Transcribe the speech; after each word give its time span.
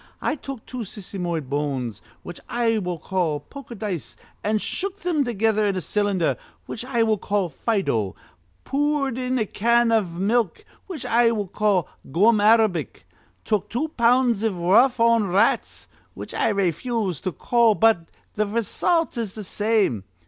I 0.19 0.33
took 0.33 0.65
two 0.65 0.79
sisymoid 0.83 1.47
bones, 1.47 2.01
which 2.23 2.39
I 2.49 2.79
will 2.79 2.97
call 2.97 3.39
poker 3.39 3.75
dice, 3.75 4.15
an' 4.43 4.57
shook 4.57 4.97
thim 4.97 5.23
together 5.23 5.67
in 5.67 5.75
a 5.75 5.79
cylinder, 5.81 6.37
which 6.65 6.83
I 6.83 7.03
will 7.03 7.19
call 7.19 7.49
Fido, 7.49 8.15
poored 8.65 9.15
in 9.19 9.37
a 9.37 9.45
can 9.45 9.91
iv 9.91 10.13
milk, 10.13 10.65
which 10.87 11.05
I 11.05 11.29
will 11.29 11.45
call 11.49 11.87
gum 12.11 12.41
arabic, 12.41 13.05
took 13.45 13.69
two 13.69 13.89
pounds 13.89 14.41
iv 14.41 14.55
rough 14.57 14.99
on 14.99 15.27
rats, 15.27 15.87
which 16.15 16.33
I 16.33 16.51
rayfuse 16.51 17.21
to 17.21 17.31
call; 17.31 17.75
but 17.75 18.09
th' 18.33 18.39
raysult 18.47 19.19
is 19.19 19.35
th' 19.35 19.45
same.' 19.45 20.03